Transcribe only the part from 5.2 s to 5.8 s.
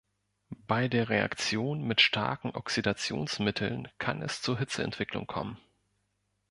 kommen.